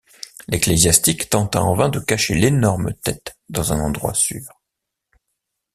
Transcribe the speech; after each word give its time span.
L'ecclésiastique 0.47 1.29
tenta 1.29 1.61
en 1.61 1.75
vain 1.75 1.87
de 1.89 1.99
cacher 1.99 2.33
l'énorme 2.33 2.91
tête 3.03 3.37
dans 3.51 3.71
un 3.71 3.79
endroit 3.79 4.15
sûr. 4.15 4.49